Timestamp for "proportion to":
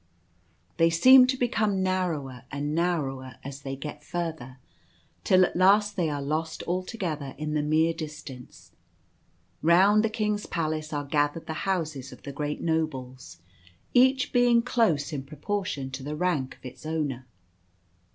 15.21-16.01